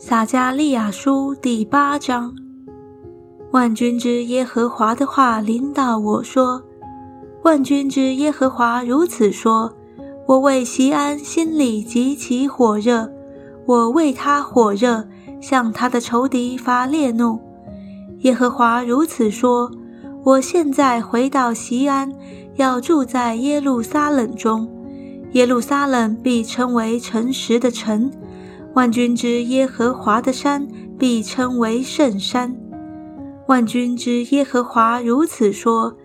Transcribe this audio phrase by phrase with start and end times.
[0.00, 2.32] 撒加利亚书第八章，
[3.50, 6.62] 万军之耶和华的话临到我说
[7.42, 9.72] ：“万军之耶和华如此说：
[10.24, 13.10] 我为西安心里极其火热，
[13.66, 15.04] 我为他火热，
[15.40, 17.40] 向他的仇敌发烈怒。
[18.20, 19.68] 耶和华如此说：
[20.22, 22.08] 我现在回到西安，
[22.54, 24.70] 要住在耶路撒冷中，
[25.32, 28.08] 耶路撒冷必称为诚实的城。”
[28.78, 32.56] 万军之耶和华的山必称为圣山。
[33.48, 35.96] 万军之耶和华如此说：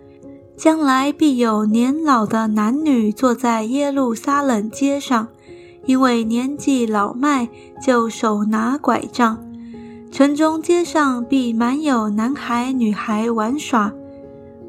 [0.56, 5.28] 将来必有年老的男女坐在耶路撒冷街上，
[5.86, 7.48] 因为年纪老迈，
[7.80, 9.38] 就手拿拐杖。
[10.10, 13.92] 城中街上必满有男孩女孩玩耍。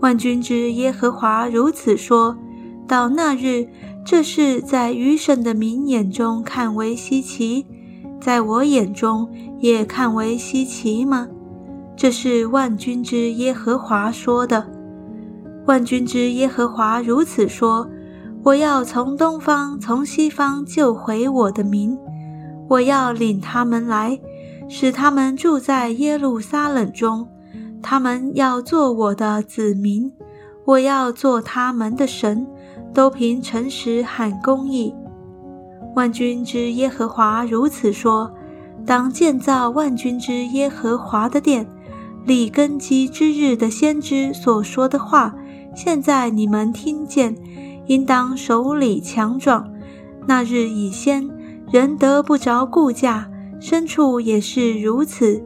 [0.01, 2.37] 万军之耶和华如此说：
[2.87, 3.67] 到那日，
[4.05, 7.65] 这事在愚生的民眼中看为稀奇。
[8.25, 11.27] 在我眼中也看为稀奇吗？
[11.95, 14.65] 这是万军之耶和华说的。
[15.67, 17.87] 万军之耶和华如此说：
[18.41, 21.95] 我要从东方、从西方救回我的民，
[22.67, 24.19] 我要领他们来，
[24.67, 27.27] 使他们住在耶路撒冷中，
[27.79, 30.11] 他们要做我的子民，
[30.65, 32.47] 我要做他们的神，
[32.91, 34.95] 都凭诚实和公义。
[35.95, 38.29] 万军之耶和华如此说：
[38.85, 41.65] 当建造万军之耶和华的殿，
[42.25, 45.33] 立根基之日的先知所说的话，
[45.73, 47.33] 现在你们听见，
[47.87, 49.71] 应当手里强壮。
[50.27, 51.29] 那日已先，
[51.71, 53.29] 人得不着顾价，
[53.61, 55.41] 牲畜也是如此。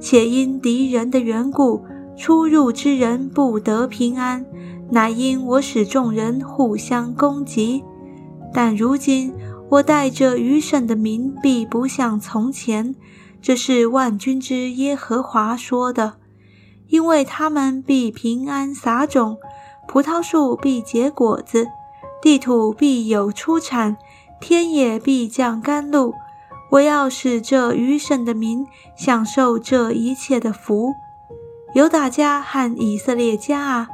[0.00, 1.84] 且因敌人的缘故，
[2.16, 4.44] 出入之人不得平安，
[4.90, 7.84] 乃因我使众人互相攻击。
[8.54, 9.30] 但如今。
[9.72, 12.94] 我带着余剩的民必不像从前，
[13.40, 16.16] 这是万军之耶和华说的，
[16.88, 19.38] 因为他们必平安撒种，
[19.88, 21.68] 葡萄树必结果子，
[22.20, 23.96] 地土必有出产，
[24.38, 26.12] 天也必降甘露。
[26.72, 30.92] 我要使这余剩的民享受这一切的福。
[31.74, 33.88] 犹大家和以色列家啊，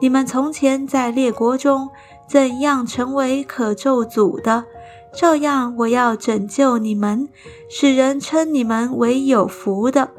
[0.00, 1.90] 你们从前在列国中
[2.26, 4.64] 怎样成为可咒诅的？
[5.12, 7.28] 照样，我要拯救你们，
[7.68, 10.10] 使人称你们为有福的。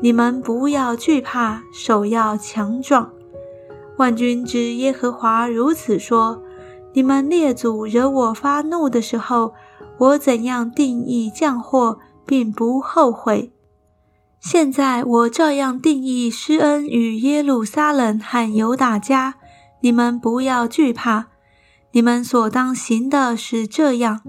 [0.00, 3.10] 你们不要惧怕，手要强壮。
[3.98, 6.42] 万军之耶和华如此说：
[6.92, 9.54] 你们列祖惹我发怒的时候，
[9.98, 13.52] 我怎样定义降祸，并不后悔。
[14.40, 19.34] 现在我照样定义施恩与耶路撒冷和犹大家。
[19.80, 21.26] 你们不要惧怕。
[21.98, 24.20] 你们所当行的是这样。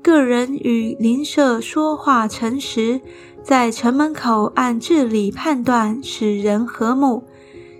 [0.00, 3.00] 个人与邻舍说话诚实，
[3.42, 7.24] 在城门口按治理判断，使人和睦。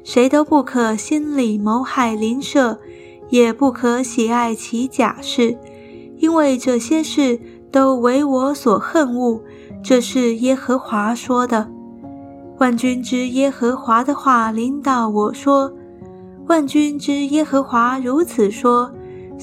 [0.02, 2.80] 谁都不可心里谋害邻舍，
[3.28, 5.56] 也不可喜爱其假事，
[6.18, 7.38] 因为这些事
[7.70, 9.40] 都为我所恨恶。
[9.84, 11.70] 这是耶和华说的。
[12.58, 15.72] 万军之耶和华的话领导我说
[16.48, 18.92] ：“万军之耶和华如此说：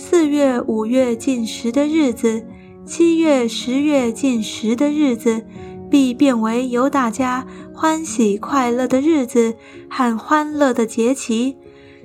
[0.02, 2.46] 四月、五月进食的日子。”
[2.88, 5.46] 七月、十月进食的日子，
[5.92, 9.54] 必变为由大家欢喜快乐的日子
[9.90, 11.58] 和欢乐的节期。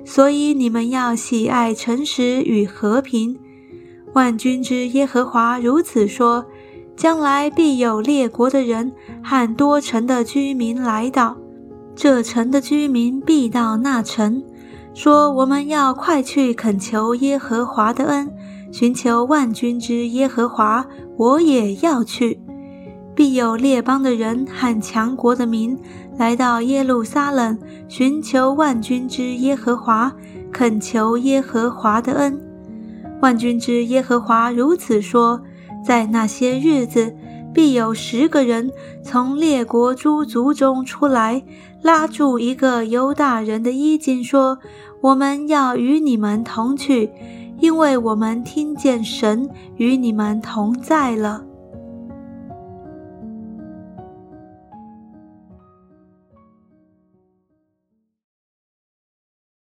[0.05, 3.39] 所以你们要喜爱诚实与和平。
[4.13, 6.45] 万军之耶和华如此说：
[6.97, 11.37] 将来必有列国的人和多城的居民来到，
[11.95, 14.43] 这城的居民必到那城，
[14.95, 18.33] 说：我们要快去恳求耶和华的恩。
[18.73, 20.85] 寻求万军之耶和华，
[21.17, 22.41] 我也要去。
[23.15, 25.79] 必有列邦的人和强国的民
[26.17, 27.57] 来到耶路撒冷，
[27.87, 30.13] 寻求万军之耶和华，
[30.51, 32.41] 恳求耶和华的恩。
[33.21, 35.41] 万军之耶和华如此说：
[35.87, 37.15] 在那些日子，
[37.55, 38.71] 必有十个人
[39.03, 41.43] 从列国诸族中出来，
[41.81, 44.59] 拉住一个犹大人的衣襟，说
[45.01, 47.11] ：“我们要与你们同去。”
[47.61, 51.45] 因为我们听见神与你们同在了。